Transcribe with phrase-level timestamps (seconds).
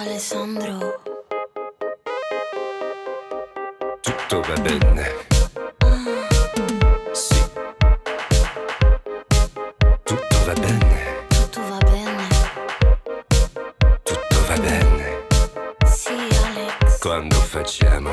[0.00, 1.02] Alessandro.
[4.00, 5.12] Tutto va bene.
[7.12, 7.42] Sì.
[10.02, 11.26] Tutto va bene.
[11.28, 12.28] Tutto va bene?
[14.02, 15.26] Tutto va bene.
[15.84, 16.98] Sì, Alex.
[16.98, 18.09] Quando facciamo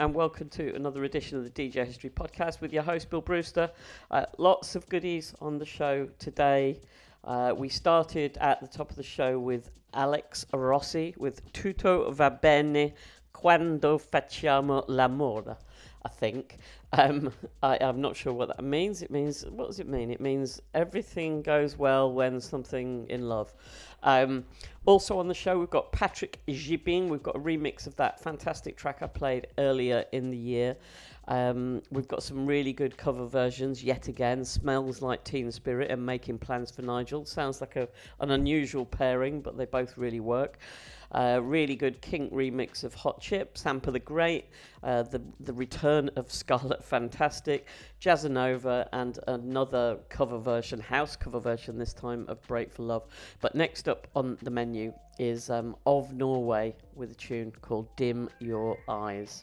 [0.00, 3.70] and welcome to another edition of the DJ History Podcast with your host Bill Brewster.
[4.10, 6.80] Uh, lots of goodies on the show today.
[7.22, 12.30] Uh, we started at the top of the show with Alex Rossi with Tutto va
[12.30, 12.94] bene
[13.34, 15.58] quando facciamo l'amore.
[16.02, 16.56] I think.
[16.92, 17.30] Um,
[17.62, 19.02] I, I'm not sure what that means.
[19.02, 20.10] It means, what does it mean?
[20.10, 23.54] It means everything goes well when something in love.
[24.02, 24.44] Um,
[24.86, 27.08] also on the show, we've got Patrick Gibin.
[27.08, 30.76] We've got a remix of that fantastic track I played earlier in the year.
[31.28, 34.44] Um, we've got some really good cover versions yet again.
[34.44, 37.24] Smells like Teen Spirit and Making Plans for Nigel.
[37.24, 37.88] Sounds like a,
[38.20, 40.58] an unusual pairing, but they both really work.
[41.12, 44.46] A really good KiNK remix of Hot Chip, Sampa the Great,
[44.82, 47.66] uh, the, the Return of Scarlet Fantastic,
[48.00, 53.06] Jazzanova, and another cover version, house cover version this time of Break for Love.
[53.40, 58.28] But next up on the menu is um, Of Norway with a tune called Dim
[58.38, 59.42] Your Eyes.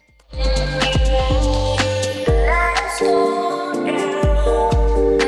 [2.97, 5.26] Let's go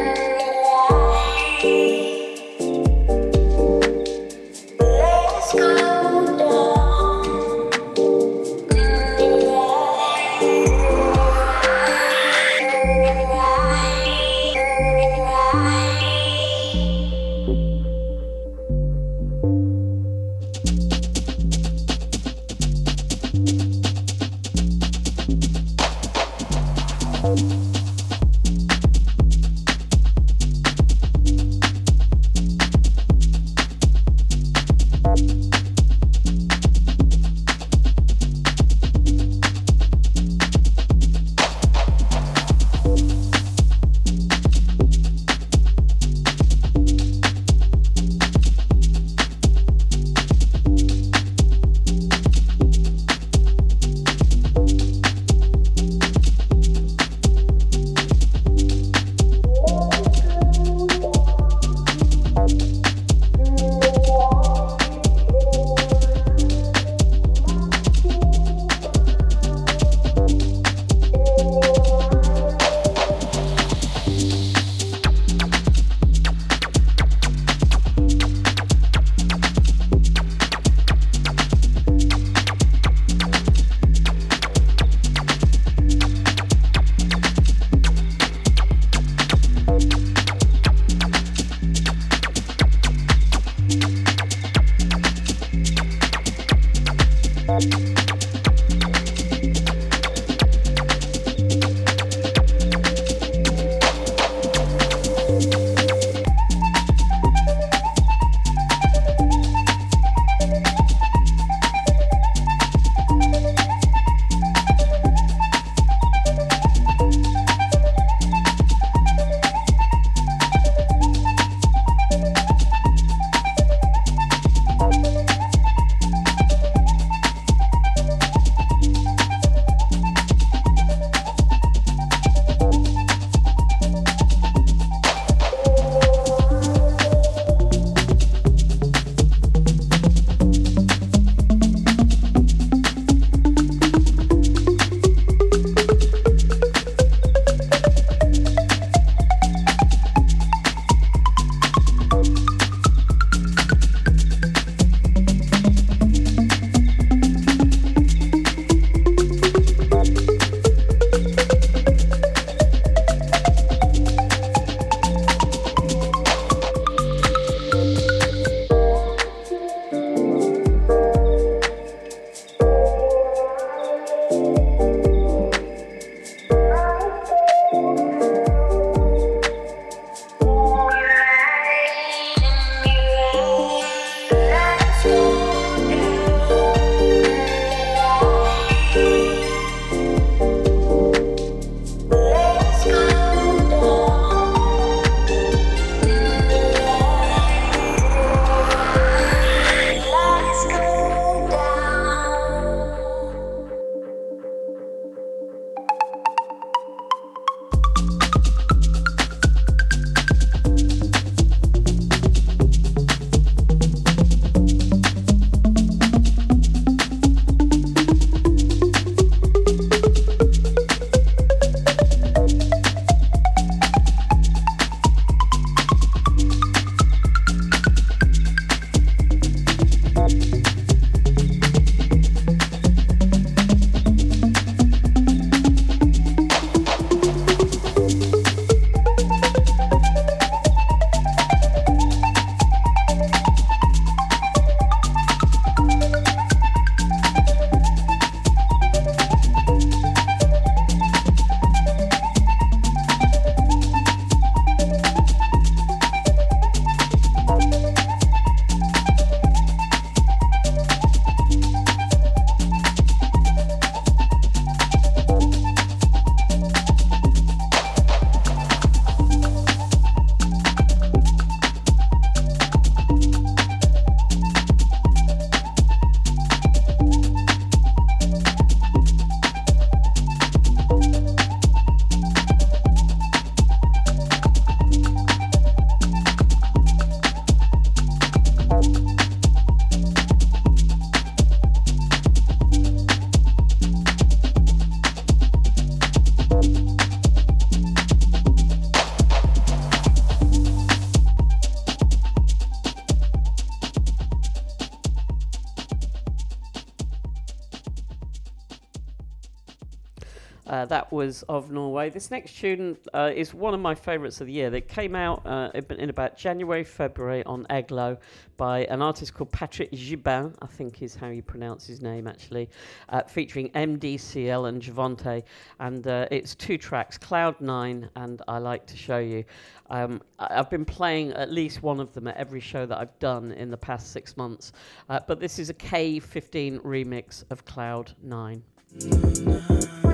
[311.10, 312.10] that was of Norway.
[312.10, 314.74] This next tune uh, is one of my favourites of the year.
[314.74, 318.18] It came out uh, in about January, February on Eglo
[318.58, 322.70] by an artist called Patrick Gibin, I think is how you pronounce his name actually,
[323.10, 325.44] uh, featuring MDCL and Javonnte.
[325.80, 329.44] And uh, it's two tracks, Cloud Nine and I Like to Show You.
[329.90, 333.52] Um, I've been playing at least one of them at every show that I've done
[333.54, 334.74] in the past six months.
[335.10, 338.64] Uh, but this is a K15 remix of Cloud Nine.
[339.00, 340.09] Cloud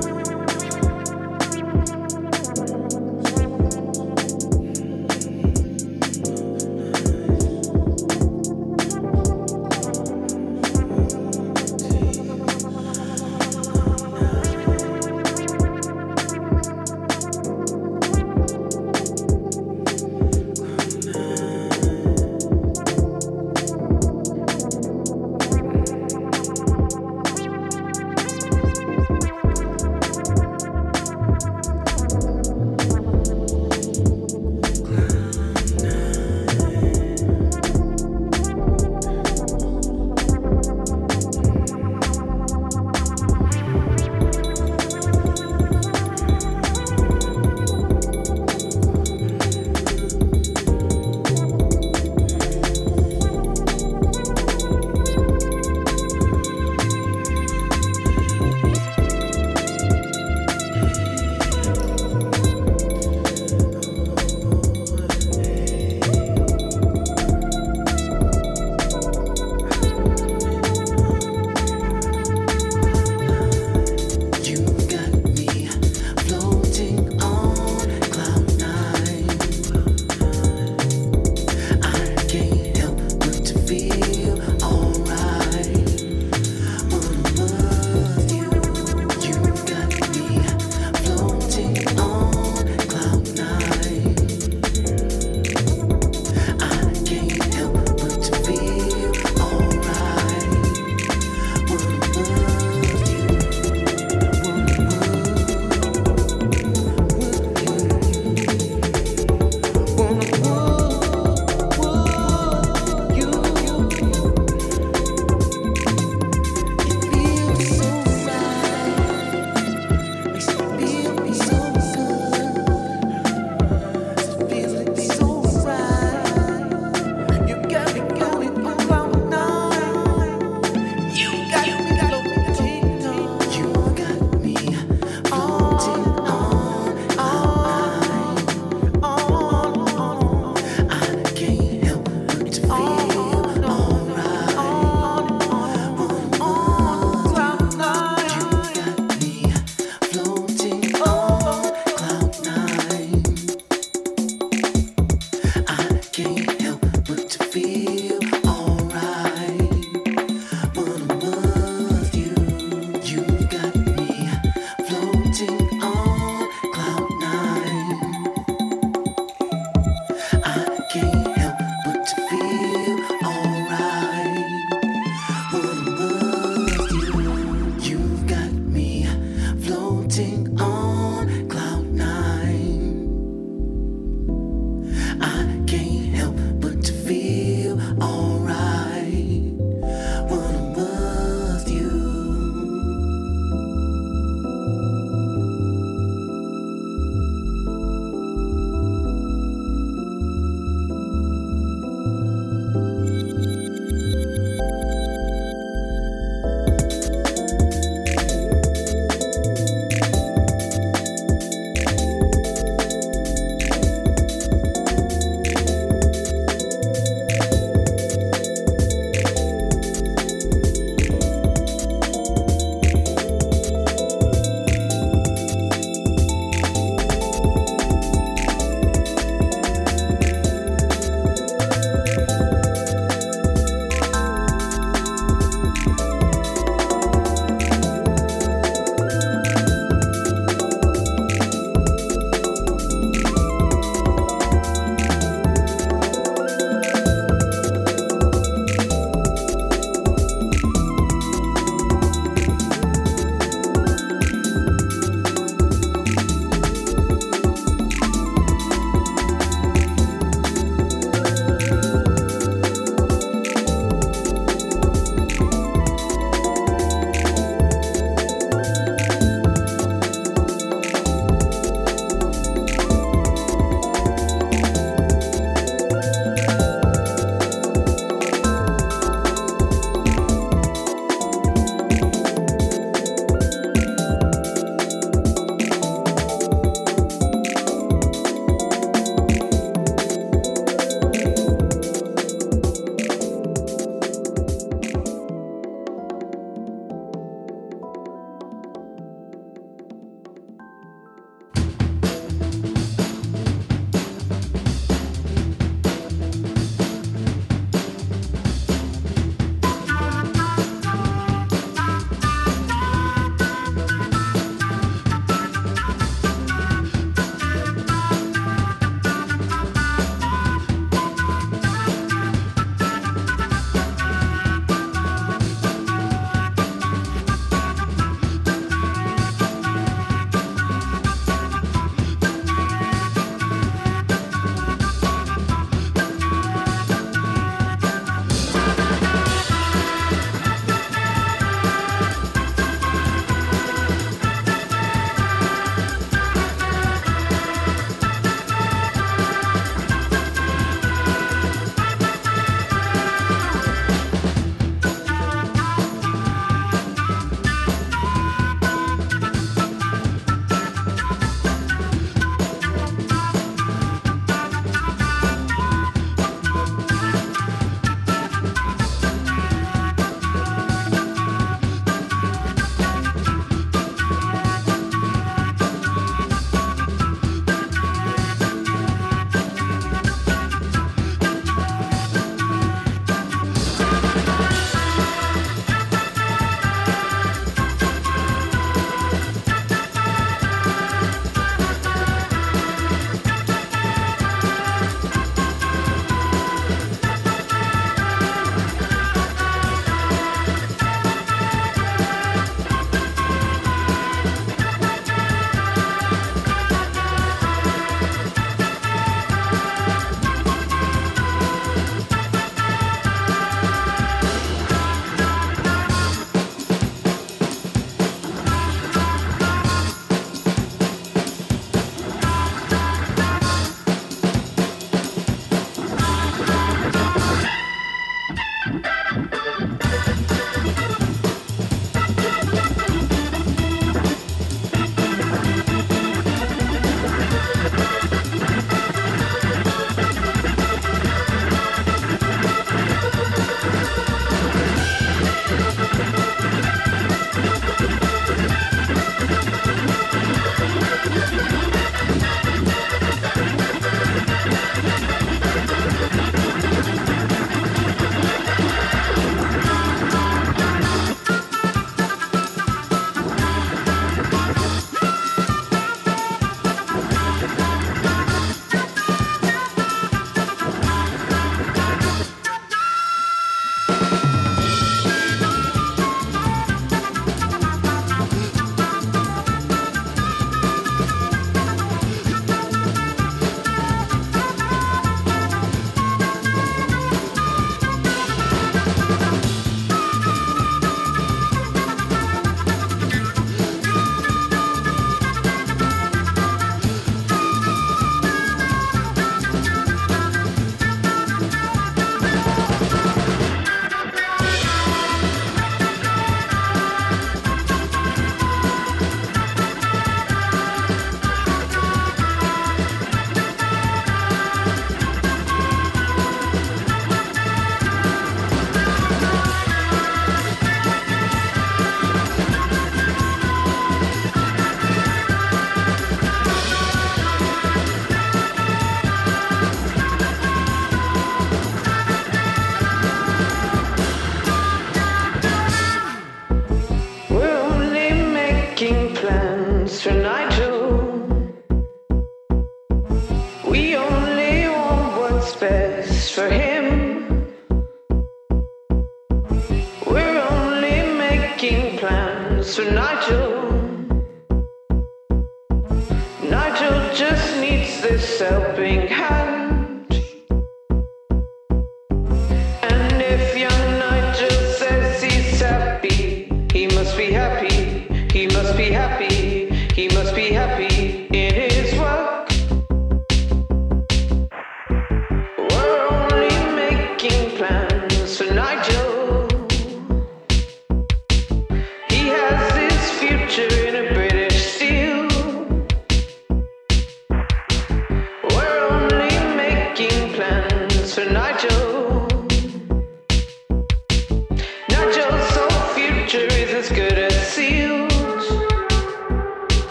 [556.49, 559.34] Nigel just needs this helping hand.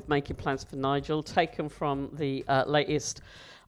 [0.00, 3.20] with Making Plans for Nigel, taken from the uh, latest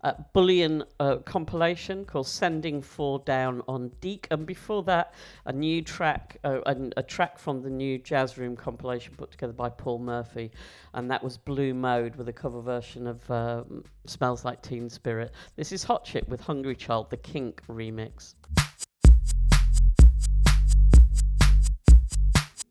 [0.02, 4.28] uh, Bullion uh, compilation called Sending Four Down on Deek.
[4.30, 5.12] And before that,
[5.44, 9.52] a new track, uh, an, a track from the new Jazz Room compilation put together
[9.52, 10.50] by Paul Murphy.
[10.94, 15.32] And that was Blue Mode with a cover version of um, Smells Like Teen Spirit.
[15.56, 18.34] This is Hot Chip with Hungry Child, the KiNK remix.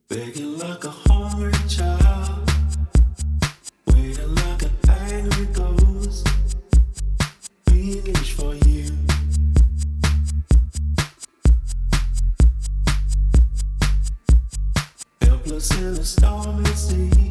[0.10, 2.51] Begging like a hungry child.
[15.22, 17.31] Helpless in a stormy sea.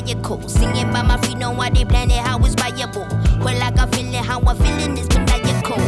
[0.00, 1.38] Vehicle, singing by my feet.
[1.38, 3.06] Know why they plan it, how it's viable.
[3.40, 5.78] Well, I feeling, how I'm feeling is maniacal.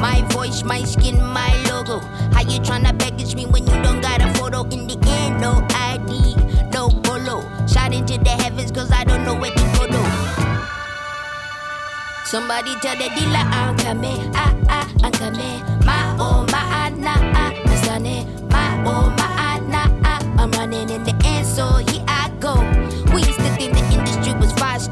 [0.00, 1.98] My voice, my skin, my logo.
[2.32, 4.62] How you tryna package me when you don't got a photo?
[4.64, 6.36] In the end, no ID,
[6.72, 7.42] no polo.
[7.66, 9.74] Shout into the heavens, cause I don't know where to go.
[12.24, 15.60] Somebody tell the dealer I'm coming, ah ah, I'm coming.
[15.86, 18.26] My oh my ah nah ah, I'm sunny.
[18.50, 21.23] My oh my ah nah ah, I'm running in the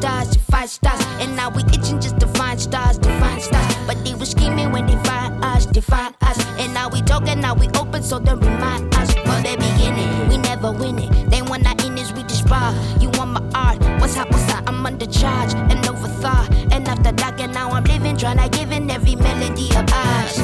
[0.03, 3.75] was five stars, stars, and now we itching just to find stars, to find stars.
[3.87, 7.41] But they were scheming when they find us, they find us, and now we talking,
[7.41, 10.29] now we open, so they remind us for the beginning.
[10.29, 11.31] We never win it.
[11.31, 12.75] They want our in we just raw.
[13.01, 13.79] You want my art?
[14.01, 14.31] What's up?
[14.31, 14.65] What's up?
[14.69, 16.73] I'm under charge and overthought.
[16.73, 20.39] And after dark, and now I'm living, trying to give in every melody of ours.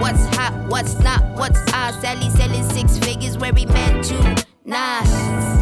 [0.00, 0.54] What's hot?
[0.68, 1.22] What's not?
[1.36, 1.96] What's ours?
[2.00, 4.44] Sally selling six figures where we meant to.
[4.64, 5.61] Nas.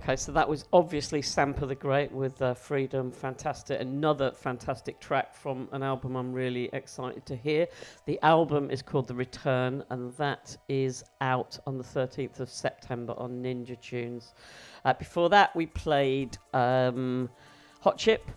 [0.00, 3.10] Okay, so that was obviously Sampa the Great with uh, Freedom.
[3.10, 3.80] Fantastic.
[3.80, 7.66] Another fantastic track from an album I'm really excited to hear.
[8.06, 13.12] The album is called The Return, and that is out on the 13th of September
[13.16, 14.34] on Ninja Tunes.
[14.84, 17.28] Uh, before that, we played um,
[17.80, 18.30] Hot Chip,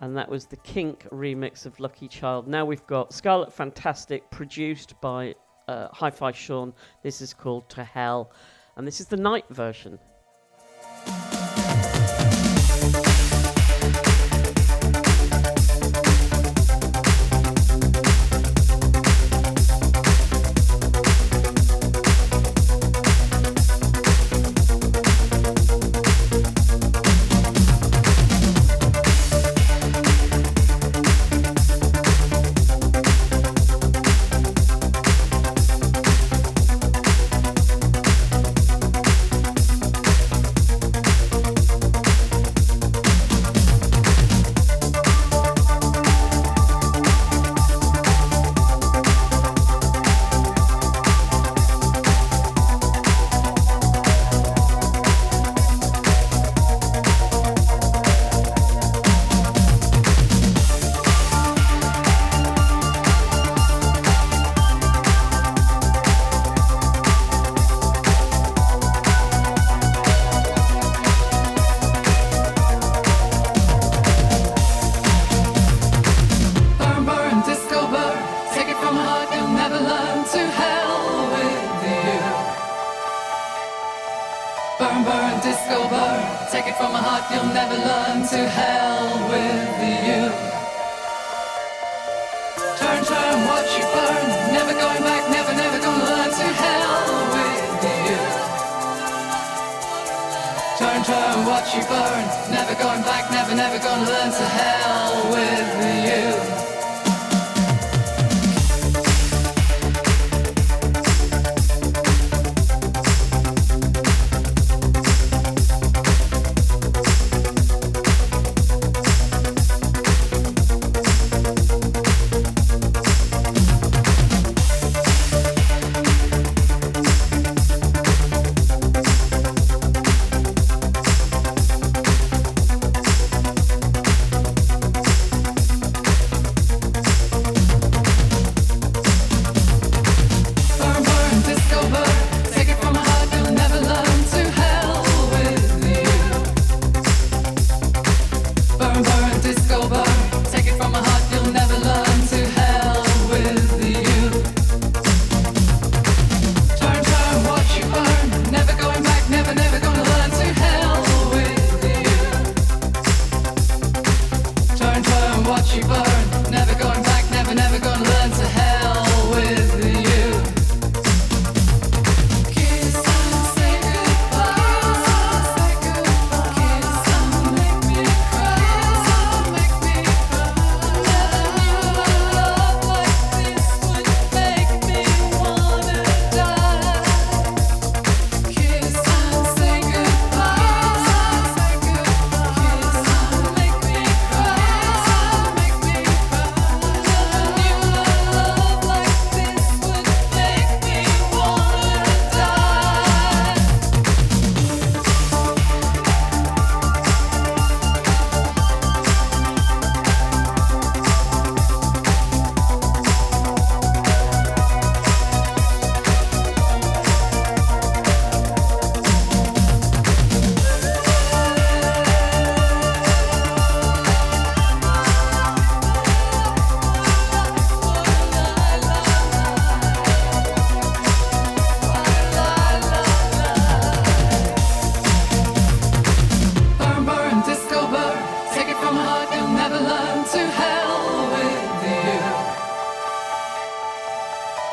[0.00, 2.46] and that was the KiNK remix of Lucky Child.
[2.46, 5.34] Now we've got Scarlet Fantastic, produced by
[5.66, 6.72] uh, Hifi Sean.
[7.02, 8.30] This is called To Hell,
[8.76, 9.98] and this is the night version.
[11.06, 11.39] Burn,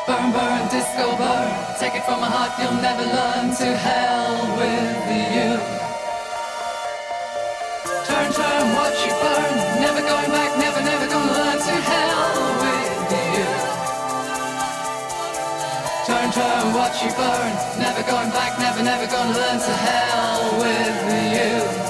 [0.08, 1.52] Remember burn, disco burn.
[1.78, 3.52] Take it from my heart, you'll never learn.
[3.60, 5.04] To hell with
[5.36, 5.52] you.
[8.08, 9.52] Turn, turn, watch you burn.
[9.84, 11.58] Never going back, never, never gonna learn.
[11.60, 13.48] To hell with you.
[16.08, 17.52] Turn, turn, watch you burn.
[17.76, 19.58] Never going back, never, never gonna learn.
[19.60, 21.87] To hell with you.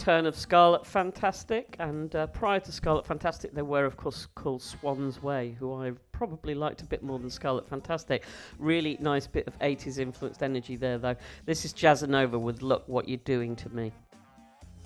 [0.00, 4.62] Return of Scarlet Fantastic, and uh, prior to Scarlet Fantastic, they were, of course, called
[4.62, 8.24] Swans Way, who I probably liked a bit more than Scarlet Fantastic.
[8.58, 11.16] Really nice bit of 80s influenced energy there, though.
[11.44, 13.92] This is Jazzanova with Look What You're Doing to Me.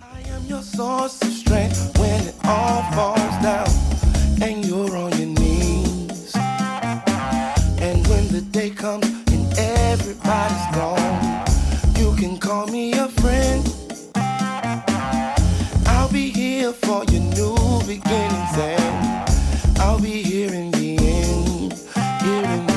[0.02, 3.68] I am your source of strength when it all falls down
[4.42, 6.34] and you're on your knees.
[6.34, 11.44] And when the day comes and everybody's gone,
[11.98, 13.83] you can call me a friend.
[16.14, 17.56] I'll be here for your new
[17.88, 19.28] beginnings and
[19.80, 21.72] I'll be here in the end.
[22.22, 22.73] Here in the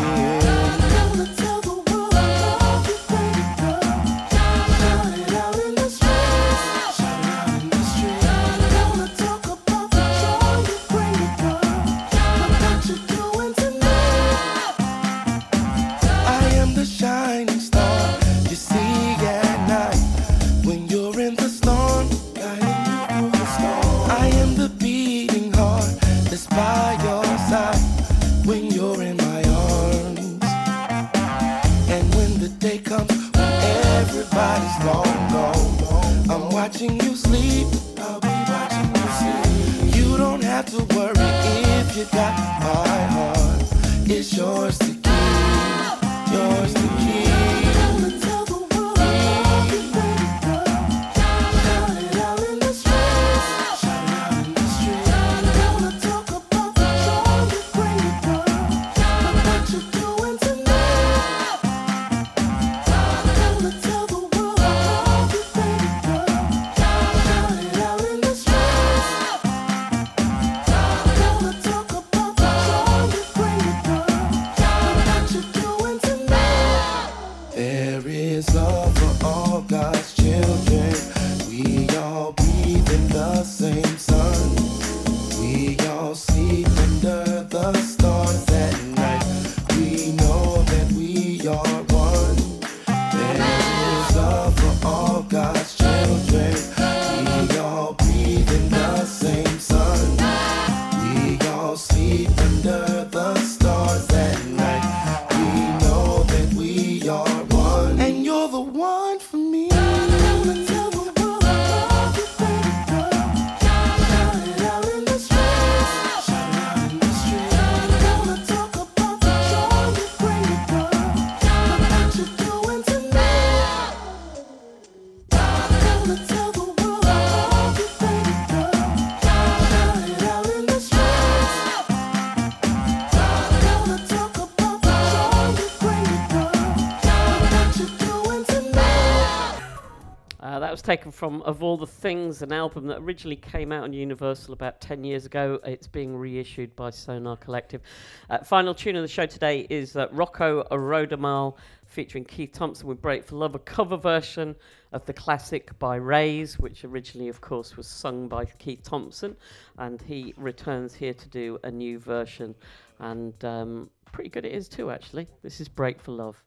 [140.87, 144.79] taken from Of All the Things, an album that originally came out on Universal about
[144.79, 145.59] 10 years ago.
[145.65, 147.81] It's being reissued by Sonar Kollektiv.
[148.29, 153.01] Uh, final tune of the show today is uh, Rocco Rodamaal featuring Keith Thompson with
[153.01, 154.55] Break for Love, a cover version
[154.93, 159.35] of the classic by Raze, which originally, of course, was sung by Keith Thompson.
[159.77, 162.55] And he returns here to do a new version.
[162.99, 165.27] And um, pretty good it is, too, actually.
[165.43, 166.41] This is Break for Love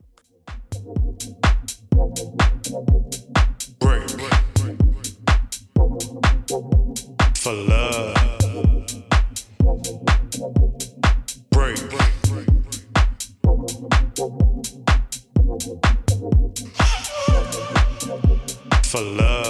[3.80, 4.20] break
[7.40, 8.14] for love.
[11.50, 11.78] Break.
[18.84, 19.40] For love.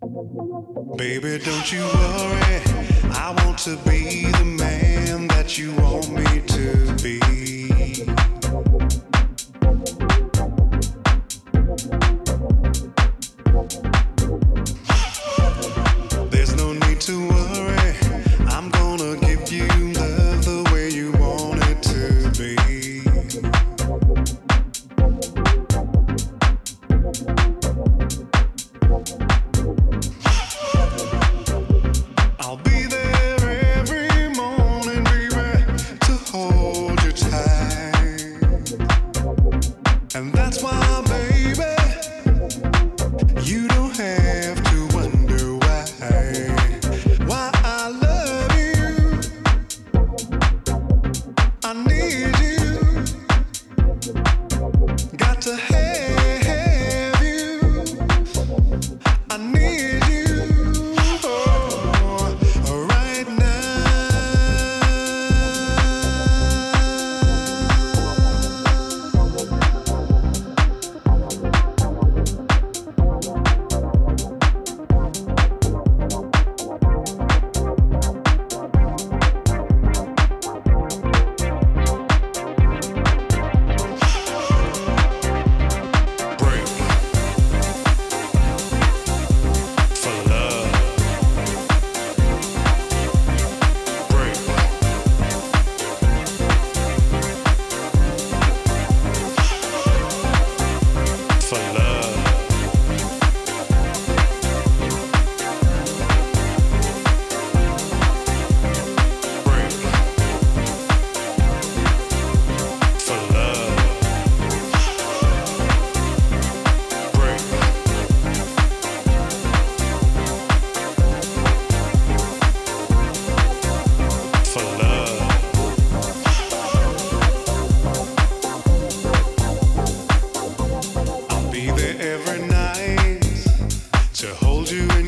[0.00, 2.62] Baby, don't you worry.
[3.10, 7.18] I want to be the man that you want me to be.
[16.30, 17.17] There's no need to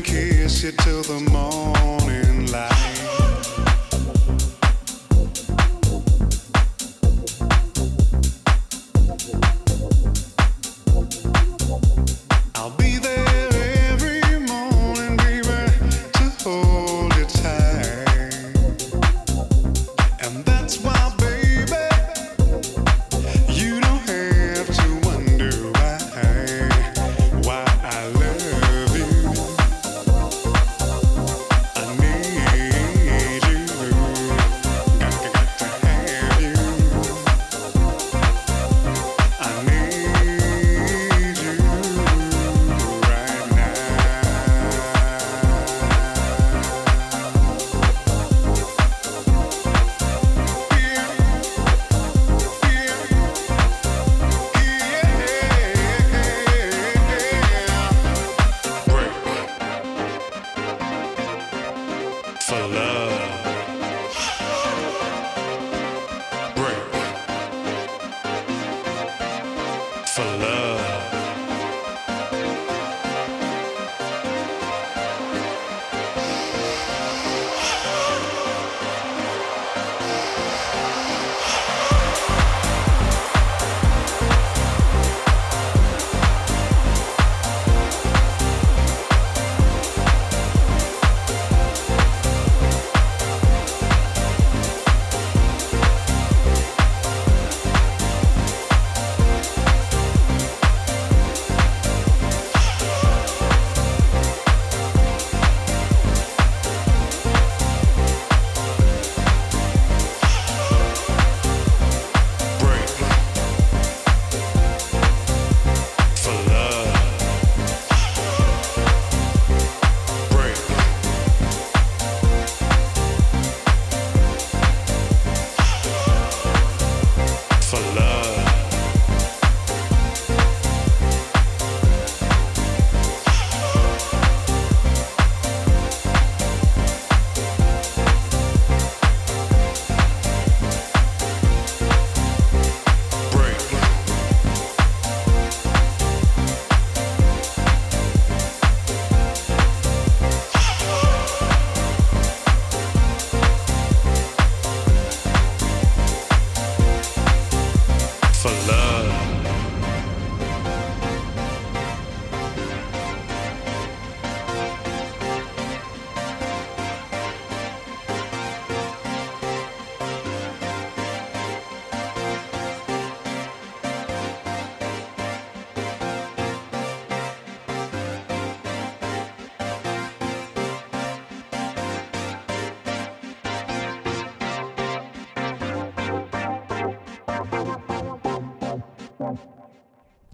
[0.01, 2.90] kiss you till the morning light.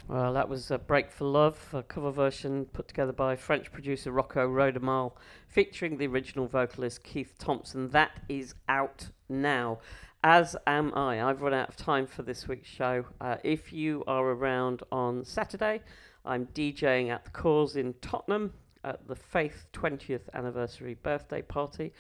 [0.09, 4.09] Well, that was a Break for Love, a cover version put together by French producer
[4.09, 5.11] Rocco Rodamaal,
[5.49, 7.89] featuring the original vocalist Keith Thompson.
[7.89, 9.79] That is out now,
[10.23, 11.21] as am I.
[11.21, 13.03] I've run out of time for this week's show.
[13.19, 15.81] Uh, if you are around on Saturday,
[16.23, 18.53] I'm DJing at the Cause in Tottenham
[18.85, 21.91] at the Faith 20th anniversary birthday party.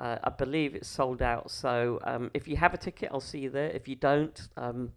[0.00, 3.38] Uh, I believe it's sold out, so um, if you have a ticket, I'll see
[3.38, 3.70] you there.
[3.70, 4.90] If you don't, um,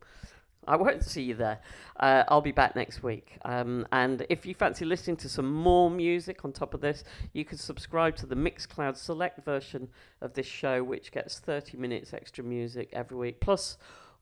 [0.68, 1.60] I won't see you there.
[2.00, 3.38] Uh, I'll be back next week.
[3.44, 7.04] Um, and if you fancy listening to some more music on top of this,
[7.34, 9.90] you can subscribe to the Mixcloud Select version
[10.22, 13.78] of this show, which gets 30 minutes extra music every week, plus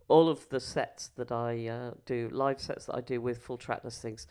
[0.07, 3.57] all of the sets that I uh, do, live sets that I do with full
[3.57, 4.27] track listings.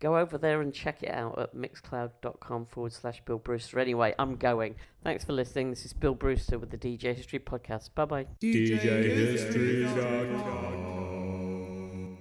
[0.00, 3.80] Go over there and check it out at mixcloud.com forward slash Bill Brewster.
[3.80, 4.76] Anyway, I'm going.
[5.02, 5.70] Thanks for listening.
[5.70, 7.90] This is Bill Brewster with the DJ History Podcast.
[7.96, 8.26] Bye bye.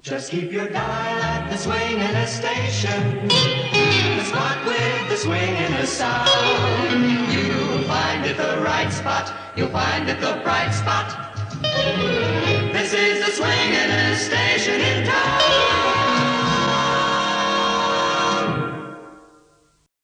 [0.08, 3.28] Just keep your dial at the swinging station.
[3.28, 6.30] The spot with the swinging sound.
[7.30, 9.34] You'll find it the right spot.
[9.58, 11.36] You'll find it the bright spot.
[12.72, 15.77] This is the swinging station in town.